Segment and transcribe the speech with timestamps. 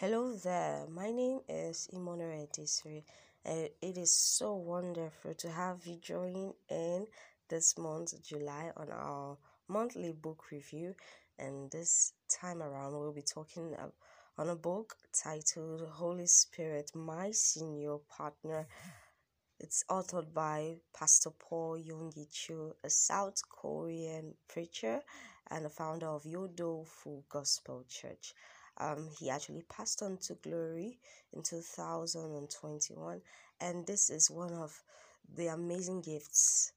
[0.00, 3.04] Hello there, my name is Imonere Desiri,
[3.44, 7.06] and it is so wonderful to have you join in
[7.48, 9.38] this month, July, on our
[9.68, 10.96] monthly book review.
[11.38, 13.76] And this time around, we'll be talking
[14.36, 18.66] on a book titled Holy Spirit, My Senior Partner.
[19.60, 25.02] It's authored by Pastor Paul Yonggi Cho, a South Korean preacher
[25.52, 28.34] and the founder of Yoido Full Gospel Church.
[28.78, 30.98] Um, he actually passed on to glory
[31.32, 33.20] in 2021,
[33.60, 34.82] and this is one of
[35.36, 36.72] the amazing gifts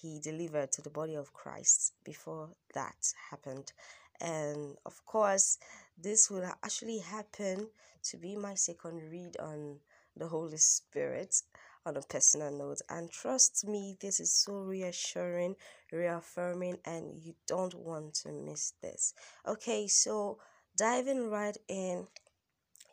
[0.00, 3.72] he delivered to the body of Christ before that happened.
[4.20, 5.58] And of course,
[5.98, 7.68] this will actually happen
[8.04, 9.78] to be my second read on
[10.16, 11.42] the Holy Spirit
[11.86, 12.80] on a personal note.
[12.88, 15.56] And trust me, this is so reassuring,
[15.92, 19.14] reaffirming, and you don't want to miss this.
[19.46, 20.38] Okay, so
[20.80, 22.06] diving right in,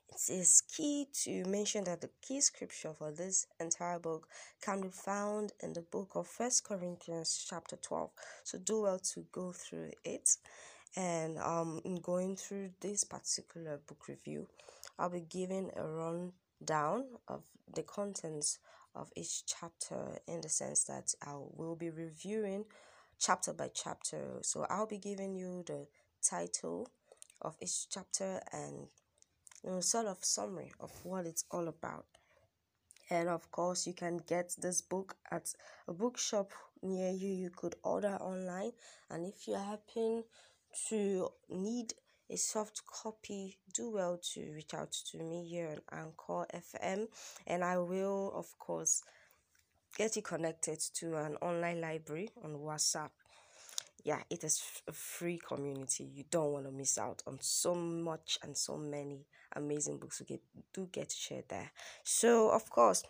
[0.09, 4.27] it is key to mention that the key scripture for this entire book
[4.61, 8.09] can be found in the book of First Corinthians chapter 12.
[8.43, 10.35] So do well to go through it.
[10.97, 14.49] And um, in going through this particular book review,
[14.99, 18.59] I'll be giving a rundown of the contents
[18.95, 22.65] of each chapter in the sense that I will be reviewing
[23.17, 24.39] chapter by chapter.
[24.41, 25.87] So I'll be giving you the
[26.21, 26.89] title,
[27.41, 28.87] of each chapter and
[29.63, 32.05] you know, sort of summary of what it's all about.
[33.09, 35.53] And of course, you can get this book at
[35.87, 37.31] a bookshop near you.
[37.33, 38.71] You could order online,
[39.09, 40.23] and if you happen
[40.89, 41.93] to need
[42.29, 47.07] a soft copy, do well to reach out to me here on Anchor FM,
[47.45, 49.01] and I will, of course,
[49.97, 53.11] get you connected to an online library on WhatsApp
[54.07, 56.05] yeah, it is a free community.
[56.05, 60.25] You don't want to miss out on so much and so many amazing books we
[60.25, 60.41] get
[60.73, 61.71] do get to share there.
[62.05, 63.03] So of course,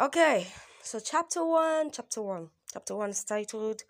[0.00, 0.46] okay.
[0.82, 3.82] So chapter one, chapter one, chapter one is titled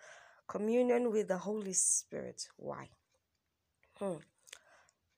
[0.48, 2.88] "Communion with the Holy Spirit." Why?
[4.00, 4.16] Hmm.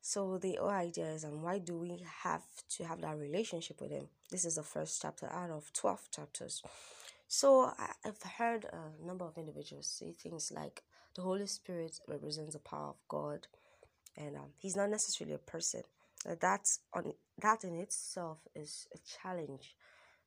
[0.03, 2.45] So the idea is, and why do we have
[2.77, 4.09] to have that relationship with Him?
[4.31, 6.63] This is the first chapter out of twelve chapters.
[7.29, 7.71] So
[8.05, 10.83] I've heard a number of individuals say things like
[11.15, 13.47] the Holy Spirit represents the power of God,
[14.17, 15.83] and um, He's not necessarily a person.
[16.41, 17.13] That's on
[17.43, 19.77] that in itself is a challenge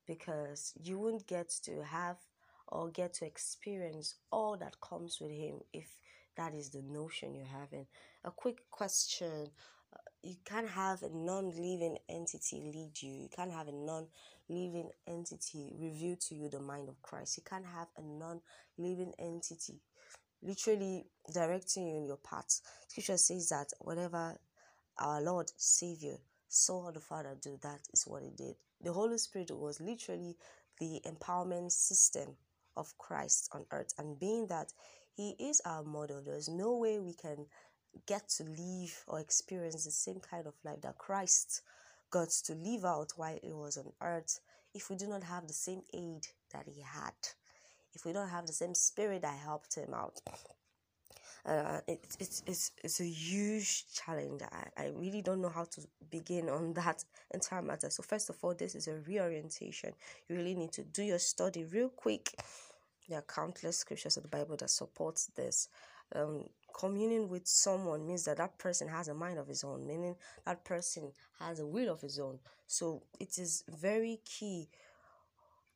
[0.08, 2.18] because you won't get to have
[2.68, 5.98] or get to experience all that comes with Him if
[6.38, 7.88] that is the notion you're having.
[8.24, 9.50] A quick question
[10.24, 13.12] you can't have a non-living entity lead you.
[13.12, 17.38] You can't have a non-living entity reveal to you the mind of christ.
[17.38, 19.82] You can't have a non-living entity
[20.44, 22.62] literally directing you in your path.
[22.88, 24.38] Scripture says that whatever
[25.00, 28.56] our lord savior saw the father do that is what he did.
[28.84, 30.36] The holy spirit was literally
[30.80, 32.36] the empowerment system
[32.76, 33.94] of christ on earth.
[33.98, 34.74] And being that
[35.14, 37.46] he is our model there's no way we can
[38.06, 41.62] get to live or experience the same kind of life that Christ
[42.10, 44.40] got to live out while he was on earth
[44.74, 47.14] if we do not have the same aid that he had,
[47.94, 50.22] if we don't have the same spirit that helped him out.
[51.44, 54.42] Uh, it, it's, it's, it's a huge challenge.
[54.52, 55.82] I, I really don't know how to
[56.12, 57.04] begin on that
[57.34, 57.90] entire matter.
[57.90, 59.94] So, first of all, this is a reorientation.
[60.30, 62.32] You really need to do your study real quick.
[63.10, 65.68] There are countless scriptures of the Bible that supports this.
[66.16, 70.16] Um, communing with someone means that that person has a mind of his own, meaning
[70.46, 72.40] that person has a will of his own.
[72.68, 74.70] So it is very key.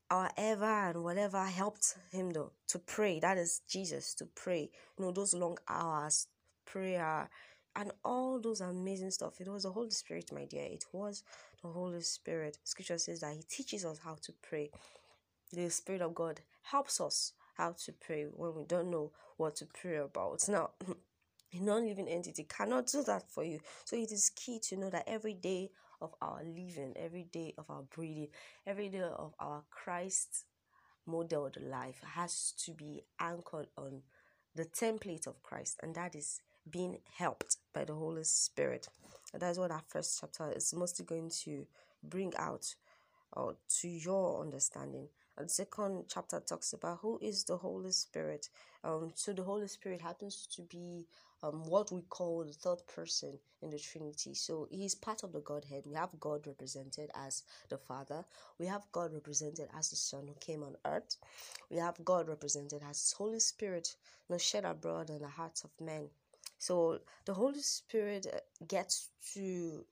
[0.09, 4.69] However, and whatever helped him though to pray, that is Jesus to pray.
[4.97, 6.27] You know, those long hours,
[6.65, 7.29] prayer,
[7.75, 9.41] and all those amazing stuff.
[9.41, 10.63] It was the Holy Spirit, my dear.
[10.63, 11.23] It was
[11.61, 12.57] the Holy Spirit.
[12.63, 14.69] Scripture says that He teaches us how to pray.
[15.51, 19.65] The Spirit of God helps us how to pray when we don't know what to
[19.65, 20.47] pray about.
[20.47, 20.71] Now,
[21.53, 23.59] a non living entity cannot do that for you.
[23.85, 25.71] So it is key to know that every day
[26.01, 28.27] of our living, every day of our breathing,
[28.67, 30.45] every day of our Christ
[31.07, 34.01] modeled life has to be anchored on
[34.55, 36.39] the template of Christ, and that is
[36.69, 38.87] being helped by the Holy Spirit.
[39.33, 41.65] And that's what our first chapter is mostly going to
[42.03, 42.75] bring out
[43.33, 45.09] or uh, to your understanding.
[45.37, 48.49] And second chapter talks about who is the Holy Spirit.
[48.83, 51.05] Um, so the Holy Spirit happens to be
[51.43, 54.33] um, what we call the third person in the Trinity.
[54.33, 55.83] So he's part of the Godhead.
[55.85, 58.23] We have God represented as the Father.
[58.59, 61.17] We have God represented as the Son who came on earth.
[61.69, 63.95] We have God represented as His Holy Spirit,
[64.29, 66.09] know, shed abroad in the hearts of men.
[66.57, 69.85] So the Holy Spirit uh, gets to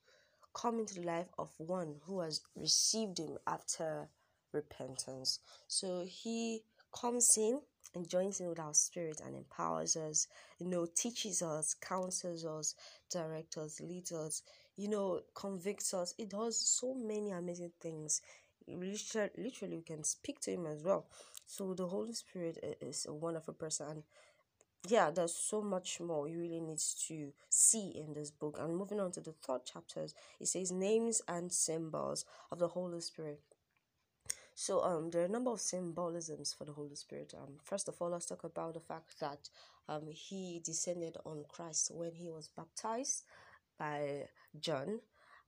[0.54, 4.08] come into the life of one who has received him after
[4.54, 5.40] repentance.
[5.68, 6.64] So he
[6.94, 7.62] comes in
[7.96, 10.28] and joins in with our spirit and empowers us,
[10.60, 12.76] you know, teaches us, counsels us,
[13.12, 14.42] directs us, leads us,
[14.78, 16.14] you know, convicts us.
[16.18, 18.22] It does so many amazing things.
[18.68, 21.06] Literally, literally, we can speak to him as well.
[21.46, 24.04] So the Holy Spirit is a wonderful person.
[24.88, 28.58] Yeah, there's so much more you really need to see in this book.
[28.60, 33.00] And moving on to the third chapters, it says names and symbols of the Holy
[33.00, 33.40] Spirit.
[34.56, 37.34] So um, there are a number of symbolisms for the Holy Spirit.
[37.38, 39.50] Um, first of all, let's talk about the fact that
[39.90, 43.24] um, he descended on Christ when he was baptized
[43.78, 44.28] by
[44.60, 45.00] John.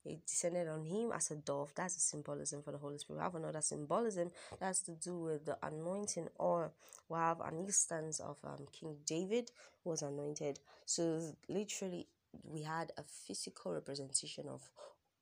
[0.06, 1.74] It descended on him as a dove.
[1.76, 3.20] That's a symbolism for the Holy Spirit.
[3.20, 4.30] We have another symbolism
[4.60, 6.74] that has to do with the anointing oil.
[7.10, 9.50] We have an instance of um, King David
[9.84, 10.60] was anointed.
[10.86, 12.08] So literally,
[12.44, 14.70] we had a physical representation of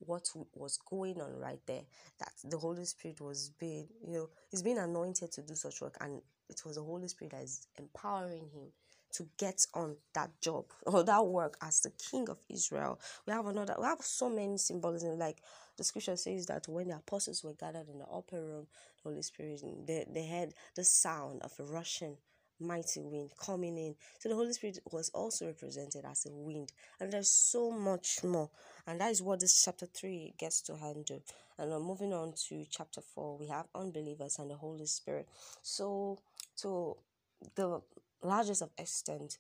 [0.05, 1.83] what was going on right there
[2.19, 5.95] that the holy spirit was being you know he's being anointed to do such work
[6.01, 8.71] and it was the holy spirit that is empowering him
[9.13, 13.00] to get on that job or that work as the king of Israel.
[13.25, 15.17] We have another, we have so many symbolism.
[15.17, 15.41] Like
[15.77, 18.67] the scripture says that when the apostles were gathered in the upper room,
[19.03, 22.17] the Holy Spirit, they, they heard the sound of a rushing
[22.63, 23.95] mighty wind coming in.
[24.19, 26.71] So the Holy Spirit was also represented as a wind.
[27.00, 28.50] And there's so much more.
[28.88, 31.21] And that is what this chapter 3 gets to handle.
[31.57, 35.27] And uh, moving on to chapter 4, we have unbelievers and the Holy Spirit.
[35.62, 36.19] So,
[36.62, 36.98] to
[37.56, 37.81] the
[38.24, 39.38] largest of extent,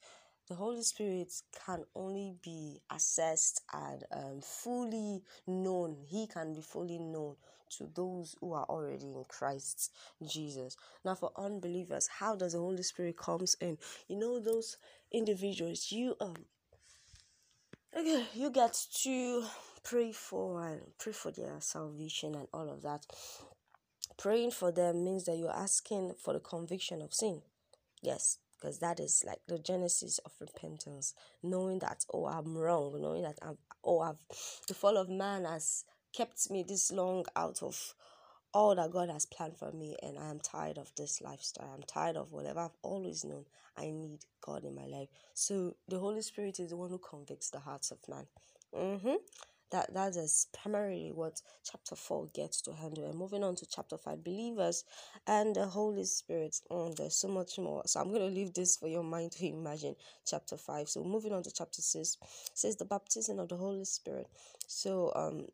[0.49, 1.31] the Holy Spirit
[1.65, 5.95] can only be assessed and um, fully known.
[6.05, 7.35] He can be fully known
[7.77, 9.91] to those who are already in Christ
[10.25, 10.75] Jesus.
[11.03, 13.77] Now, for unbelievers, how does the Holy Spirit comes in?
[14.07, 14.77] You know those
[15.11, 16.35] individuals you um
[17.95, 19.43] okay you get to
[19.83, 23.05] pray for and pray for their salvation and all of that.
[24.17, 27.41] Praying for them means that you're asking for the conviction of sin.
[28.01, 33.21] Yes, because that is like the genesis of repentance knowing that oh i'm wrong knowing
[33.23, 34.15] that i'm oh i've
[34.67, 37.95] the fall of man has kept me this long out of
[38.53, 41.71] all that god has planned for me and i am tired of this lifestyle.
[41.75, 43.45] I'm tired of whatever i've always known
[43.77, 45.09] i need god in my life.
[45.33, 48.27] So the holy spirit is the one who convicts the hearts of man.
[48.75, 49.15] Mm-hmm.
[49.71, 53.09] That that is primarily what chapter 4 gets to handle.
[53.09, 54.83] And moving on to chapter 5 believers
[55.25, 56.61] and the holy spirit.
[56.69, 57.81] Oh, there's so much more.
[57.87, 59.95] So i'm to leave this for your mind to imagine
[60.25, 62.17] chapter 5 so moving on to chapter 6
[62.53, 64.27] says the baptism of the holy spirit.
[64.67, 65.47] So um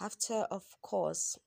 [0.00, 1.38] after of course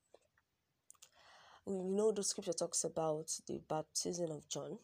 [1.65, 4.77] we know the scripture talks about the baptism of john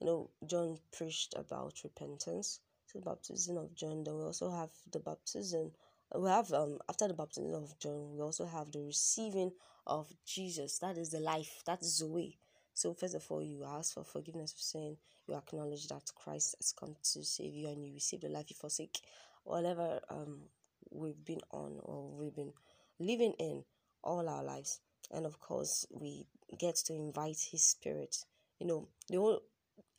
[0.00, 4.70] you know john preached about repentance so the baptism of john then we also have
[4.92, 5.70] the baptism
[6.14, 9.52] we have um after the baptism of John, we also have the receiving
[9.86, 10.78] of Jesus.
[10.78, 11.62] That is the life.
[11.66, 12.36] That is the way.
[12.74, 14.96] So first of all, you ask for forgiveness of sin.
[15.26, 18.56] You acknowledge that Christ has come to save you, and you receive the life you
[18.56, 19.00] forsake.
[19.44, 20.42] Whatever um
[20.90, 22.52] we've been on or we've been
[22.98, 23.64] living in
[24.02, 24.80] all our lives,
[25.10, 26.26] and of course we
[26.58, 28.16] get to invite His Spirit.
[28.58, 29.40] You know, the whole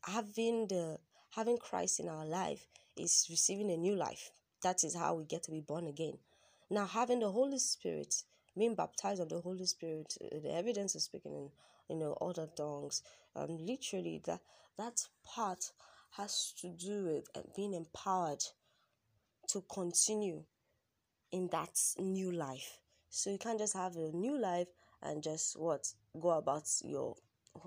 [0.03, 0.97] having the
[1.31, 2.65] having Christ in our life
[2.97, 4.31] is receiving a new life
[4.63, 6.17] that is how we get to be born again.
[6.69, 8.23] Now, having the Holy Spirit,
[8.57, 11.49] being baptized of the Holy Spirit, uh, the evidence of speaking in
[11.89, 13.01] you know other tongues,
[13.35, 14.41] um, literally that
[14.77, 15.71] that part
[16.17, 18.44] has to do with uh, being empowered
[19.49, 20.44] to continue
[21.31, 22.79] in that new life.
[23.09, 24.67] So you can't just have a new life
[25.01, 25.87] and just what
[26.19, 27.15] go about your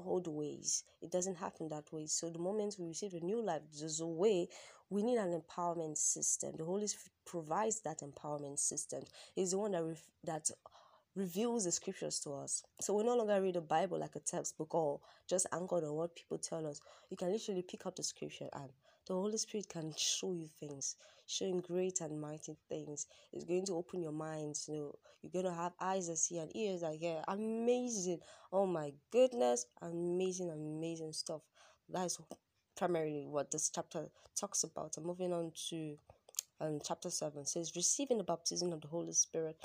[0.04, 0.84] old ways.
[1.02, 2.06] It doesn't happen that way.
[2.06, 4.48] So the moment we receive a new life, there's a way
[4.88, 6.54] we need an empowerment system.
[6.56, 9.04] The Holy Spirit provides that empowerment system.
[9.34, 10.50] He's the one that re- that
[11.16, 12.62] reveals the scriptures to us.
[12.80, 16.14] So we no longer read the Bible like a textbook or just anchored on what
[16.14, 16.80] people tell us.
[17.10, 18.70] You can literally pick up the scripture and
[19.10, 20.94] the Holy Spirit can show you things,
[21.26, 23.08] showing great and mighty things.
[23.32, 24.56] It's going to open your mind.
[24.68, 27.20] You know, you're going to have eyes that see and ears that hear.
[27.26, 28.20] Amazing.
[28.52, 29.66] Oh my goodness.
[29.82, 31.40] Amazing, amazing stuff.
[31.88, 32.20] That is
[32.76, 34.06] primarily what this chapter
[34.38, 34.96] talks about.
[34.96, 35.96] I'm moving on to
[36.60, 39.56] um, chapter 7 says receiving the baptism of the Holy Spirit.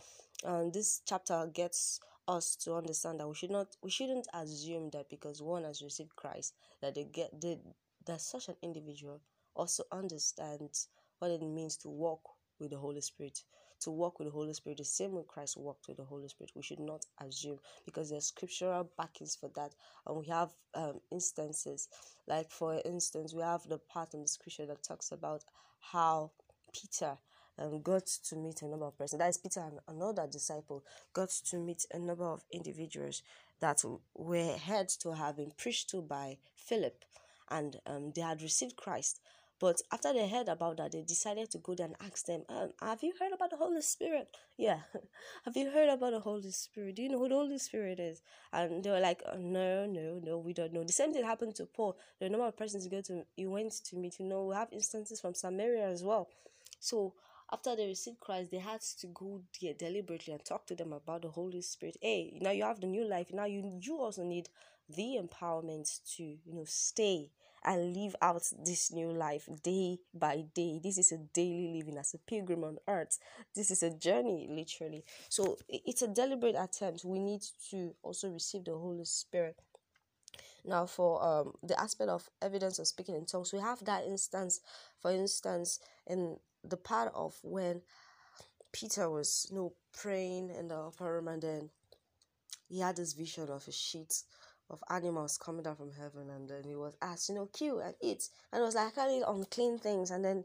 [0.43, 5.07] And this chapter gets us to understand that we should not we shouldn't assume that
[5.07, 7.59] because one has received Christ that they get they,
[8.07, 9.21] that such an individual
[9.55, 10.87] also understands
[11.19, 12.21] what it means to walk
[12.59, 13.39] with the Holy Spirit.
[13.81, 16.51] To walk with the Holy Spirit, the same way Christ walked with the Holy Spirit.
[16.55, 19.75] We should not assume because there's scriptural backings for that,
[20.07, 21.89] and we have um, instances.
[22.27, 25.43] Like for instance, we have the part in the scripture that talks about
[25.79, 26.31] how
[26.73, 27.17] Peter
[27.59, 29.19] um, got to meet a number of persons.
[29.19, 30.83] That is Peter and another disciple
[31.13, 33.23] got to meet a number of individuals
[33.61, 33.83] that
[34.13, 37.03] were heard to have been preached to by Philip,
[37.49, 39.19] and um, they had received Christ.
[39.59, 42.71] But after they heard about that, they decided to go there and ask them, um,
[42.81, 44.27] Have you heard about the Holy Spirit?
[44.57, 44.79] Yeah.
[45.45, 46.95] Have you heard about the Holy Spirit?
[46.95, 48.21] Do you know who the Holy Spirit is?
[48.51, 50.83] And they were like, oh, No, no, no, we don't know.
[50.83, 51.97] The same thing happened to Paul.
[52.19, 54.73] The number of persons he, go to, he went to meet, you know, we have
[54.73, 56.27] instances from Samaria as well.
[56.79, 57.13] So
[57.51, 61.21] after they received Christ, they had to go there deliberately and talk to them about
[61.21, 61.97] the Holy Spirit.
[62.01, 63.31] Hey, now you have the new life.
[63.31, 64.49] Now you you also need
[64.89, 67.31] the empowerment to you know stay
[67.65, 70.79] and live out this new life day by day.
[70.81, 73.17] This is a daily living as a pilgrim on earth.
[73.55, 75.03] This is a journey, literally.
[75.29, 77.03] So it's a deliberate attempt.
[77.03, 77.41] We need
[77.71, 79.57] to also receive the Holy Spirit.
[80.63, 84.61] Now, for um, the aspect of evidence of speaking in tongues, we have that instance,
[84.99, 87.81] for instance, in the part of when
[88.71, 91.69] Peter was you know praying in the upper room and then
[92.67, 94.23] he had this vision of a sheet
[94.69, 97.93] of animals coming down from heaven and then he was asked, you know, kill and
[98.01, 98.27] eat.
[98.51, 100.11] And it was like, I unclean things.
[100.11, 100.43] And then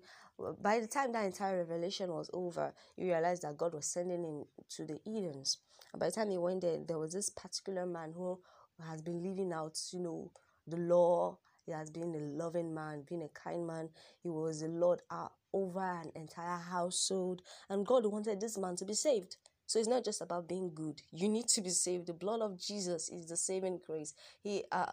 [0.63, 4.45] by the time that entire revelation was over, you realized that God was sending him
[4.77, 5.59] to the Edens.
[5.93, 8.39] And by the time he went there, there was this particular man who
[8.87, 10.31] has been living out, you know,
[10.67, 11.39] the law.
[11.67, 13.91] He has been a loving man, been a kind man.
[14.23, 17.43] He was a Lord uh, over an entire household.
[17.69, 19.37] And God wanted this man to be saved.
[19.71, 21.01] So it's not just about being good.
[21.13, 22.09] You need to be saved.
[22.09, 24.15] The blood of Jesus is the saving grace.
[24.43, 24.91] He uh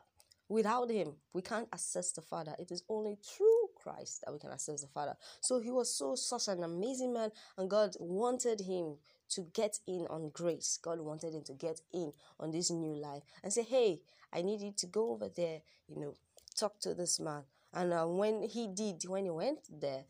[0.49, 2.55] without him, we can't access the Father.
[2.59, 5.15] It is only through Christ that we can access the Father.
[5.41, 8.97] So he was so such an amazing man, and God wanted him
[9.29, 10.77] to get in on grace.
[10.79, 14.61] God wanted him to get in on this new life and say, Hey, I need
[14.61, 16.13] you to go over there, you know,
[16.55, 17.41] talk to this man.
[17.73, 20.03] And uh, when he did, when he went there,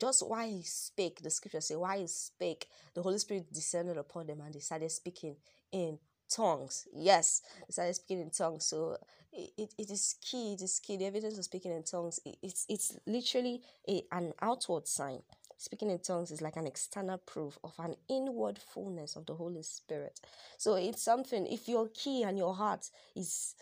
[0.00, 4.26] just why he spake, the scripture say, why he spake, the Holy Spirit descended upon
[4.26, 5.36] them and they started speaking
[5.72, 6.86] in tongues.
[6.94, 8.64] Yes, they started speaking in tongues.
[8.66, 8.96] So
[9.32, 10.96] it, it, it is key, it is key.
[10.96, 15.22] The evidence of speaking in tongues, it, it's it's literally a, an outward sign.
[15.56, 19.62] Speaking in tongues is like an external proof of an inward fullness of the Holy
[19.62, 20.20] Spirit.
[20.56, 23.56] So it's something, if your key and your heart is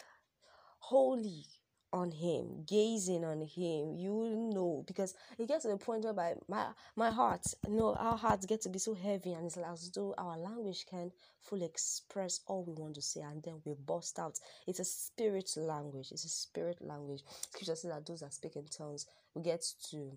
[0.79, 1.47] holy,
[1.93, 6.67] on him, gazing on him, you know because it gets to the point where my
[6.95, 10.15] my heart, you know, our hearts get to be so heavy and it's as though
[10.19, 14.39] our language can fully express all we want to say and then we burst out.
[14.67, 17.23] It's a spirit language, it's a spirit language.
[17.51, 20.13] Scripture says that those that speak in tongues we get to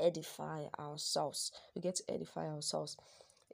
[0.00, 1.52] edify ourselves.
[1.74, 2.96] We get to edify ourselves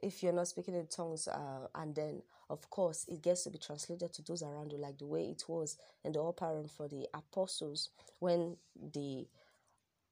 [0.01, 3.57] if you're not speaking in tongues uh, and then of course it gets to be
[3.57, 6.87] translated to those around you like the way it was in the upper room for
[6.87, 7.89] the apostles
[8.19, 8.57] when
[8.93, 9.27] the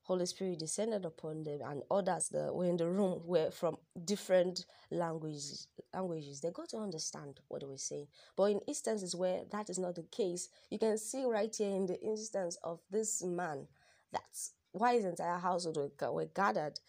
[0.04, 4.66] Holy Spirit descended upon them and others that were in the room were from different
[4.90, 6.42] languages languages.
[6.42, 8.08] They got to understand what they were saying.
[8.36, 11.86] But in instances where that is not the case you can see right here in
[11.86, 13.68] the instance of this man
[14.12, 16.80] that's why his entire household were, were gathered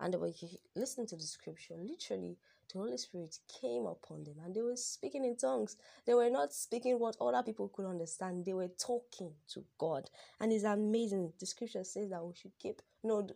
[0.00, 0.32] and they were
[0.74, 2.36] listening to the scripture, literally,
[2.72, 5.76] the Holy Spirit came upon them and they were speaking in tongues.
[6.06, 10.10] They were not speaking what other people could understand, they were talking to God.
[10.40, 11.32] And it's amazing.
[11.38, 13.34] The scripture says that we should keep, you know, the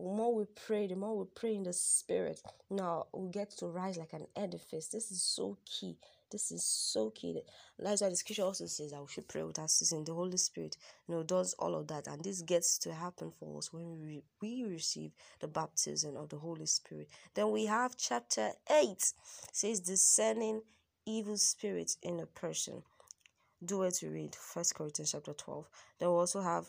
[0.00, 2.42] more we pray, the more we pray in the spirit.
[2.70, 4.88] Now we get to rise like an edifice.
[4.88, 5.98] This is so key.
[6.30, 7.42] This is so key.
[7.78, 10.04] That's why the scripture also says that we should pray without ceasing.
[10.04, 10.76] The Holy Spirit,
[11.08, 14.22] you know, does all of that, and this gets to happen for us when we
[14.40, 17.08] we receive the baptism of the Holy Spirit.
[17.34, 19.12] Then we have chapter eight
[19.52, 20.62] says discerning
[21.06, 22.82] evil spirits in a person.
[23.64, 25.68] Do it to read First Corinthians chapter twelve.
[25.98, 26.66] Then we also have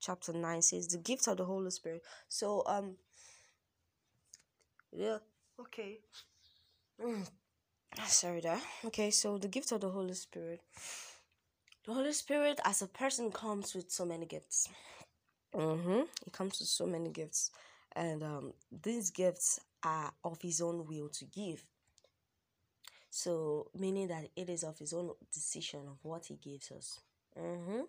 [0.00, 2.02] chapter 9 says the gift of the Holy Spirit.
[2.28, 2.96] So um
[4.92, 5.18] yeah,
[5.60, 5.98] okay.
[8.06, 8.60] Sorry there.
[8.84, 10.60] Okay, so the gift of the Holy Spirit.
[11.84, 14.68] The Holy Spirit as a person comes with so many gifts.
[15.54, 16.02] Mm-hmm.
[16.24, 17.50] He comes with so many gifts.
[17.96, 18.52] And um
[18.82, 21.64] these gifts are of his own will to give.
[23.10, 27.00] So meaning that it is of his own decision of what he gives us.
[27.38, 27.80] Mm-hmm.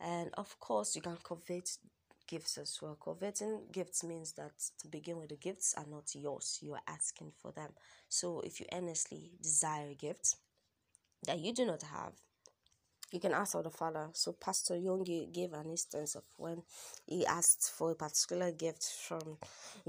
[0.00, 1.78] And of course, you can covet
[2.26, 2.96] gifts as well.
[3.02, 7.32] Coveting gifts means that to begin with, the gifts are not yours, you are asking
[7.40, 7.70] for them.
[8.08, 10.36] So if you earnestly desire a gift
[11.26, 12.12] that you do not have,
[13.12, 14.08] you can ask of the Father.
[14.12, 16.62] So Pastor Yonggi gave an instance of when
[17.06, 19.38] he asked for a particular gift from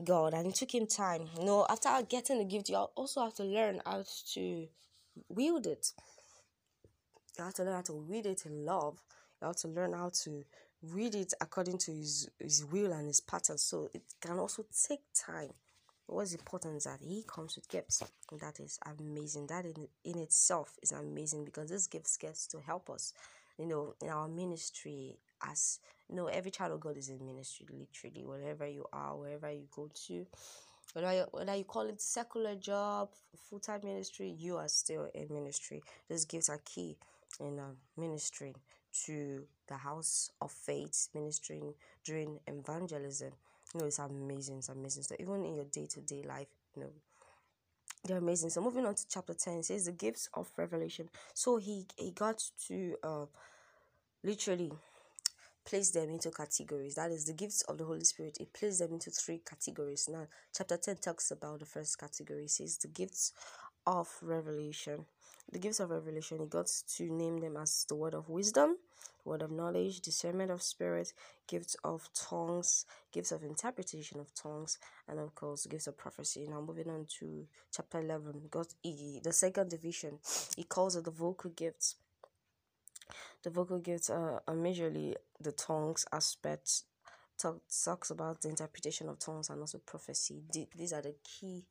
[0.03, 1.27] God and it took him time.
[1.39, 4.67] You know, after getting the gift, you also have to learn how to
[5.29, 5.91] wield it.
[7.37, 8.99] You have to learn how to wield it in love
[9.41, 10.43] you have to learn how to
[10.91, 13.57] read it according to his, his will and his pattern.
[13.57, 15.51] So it can also take time.
[16.07, 18.03] what's important is that he comes with gifts.
[18.39, 19.47] That is amazing.
[19.47, 23.13] That in in itself is amazing because this gifts gets to help us,
[23.57, 25.17] you know, in our ministry
[25.49, 29.51] as you know, every child of God is in ministry, literally, wherever you are, wherever
[29.51, 30.27] you go to.
[30.93, 33.09] Whether whether you call it secular job,
[33.49, 35.83] full time ministry, you are still in ministry.
[36.09, 36.97] These gifts are key
[37.39, 38.55] in uh, ministering
[39.05, 41.73] to the house of faith, ministering
[42.03, 43.31] during evangelism.
[43.73, 45.03] You know, it's amazing, it's amazing.
[45.03, 46.91] So even in your day to day life, you know,
[48.05, 48.51] they're amazing.
[48.51, 51.09] So moving on to chapter 10, says the gifts of revelation.
[51.33, 53.25] So he he got to uh
[54.23, 54.71] literally
[55.65, 56.95] place them into categories.
[56.95, 58.37] That is the gifts of the Holy Spirit.
[58.39, 60.07] It placed them into three categories.
[60.11, 62.43] Now, chapter 10 talks about the first category.
[62.45, 63.33] It says the gifts
[63.87, 65.05] of revelation.
[65.51, 68.77] The gifts of revelation, he got to name them as the word of wisdom,
[69.25, 71.13] word of knowledge, discernment of spirit,
[71.47, 76.47] gifts of tongues, gifts of interpretation of tongues, and of course, gifts of prophecy.
[76.49, 80.19] Now, moving on to chapter 11, got the second division.
[80.55, 81.95] He calls it the vocal gifts
[83.43, 86.83] the vocal gifts are, are majorly the tongues aspect.
[87.37, 90.43] Talk, talks about the interpretation of tongues and also prophecy.
[90.75, 91.63] These are the key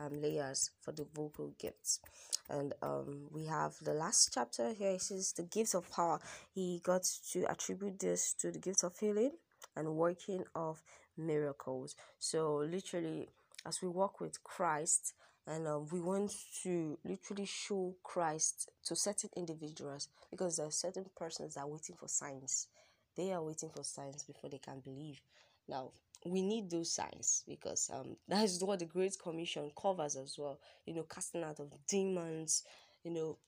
[0.00, 2.00] um, layers for the vocal gifts.
[2.48, 4.92] And um, we have the last chapter here.
[4.92, 6.20] It says the gifts of power.
[6.52, 9.32] He got to attribute this to the gifts of healing
[9.76, 10.82] and working of
[11.16, 11.94] miracles.
[12.18, 13.28] So, literally,
[13.66, 15.14] as we walk with Christ,
[15.46, 21.06] and um, we want to literally show Christ to certain individuals because there are certain
[21.16, 22.68] persons that are waiting for signs.
[23.16, 25.20] They are waiting for signs before they can believe.
[25.68, 25.90] Now,
[26.26, 30.58] we need those signs because um, that is what the Great Commission covers as well.
[30.86, 32.64] You know, casting out of demons,
[33.04, 33.38] you know,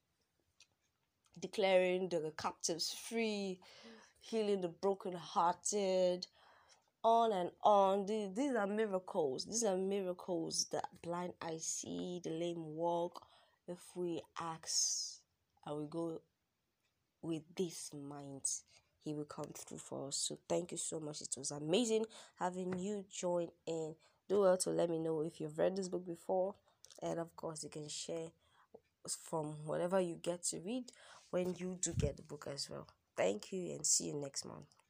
[1.39, 3.59] declaring the captives free,
[4.21, 6.27] healing the brokenhearted,
[7.05, 8.07] on and on.
[8.07, 9.45] These, these are miracles.
[9.45, 13.27] These are miracles that blind eye see, the lame walk.
[13.69, 15.21] If we ask
[15.67, 16.21] and we go
[17.23, 18.45] with this mind,
[19.05, 20.17] He will come through for us.
[20.17, 21.21] So thank you so much.
[21.21, 22.05] It was amazing
[22.39, 23.95] having you join in.
[24.29, 26.55] Do well to let me know if you've read this book before,
[27.03, 28.29] and of course, you can share
[29.09, 30.93] from whatever you get to read
[31.31, 32.87] when you do get the book as well.
[33.17, 34.75] Thank you and see you next month.